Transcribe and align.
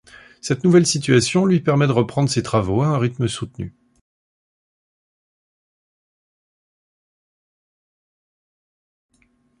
Cette 0.41 0.63
nouvelle 0.63 0.87
situation 0.87 1.45
lui 1.45 1.59
permet 1.59 1.85
de 1.85 1.91
reprendre 1.91 2.27
ses 2.27 2.41
travaux 2.41 2.81
à 2.81 2.87
un 2.87 2.97
rythme 2.97 3.27
soutenu. 3.27 3.75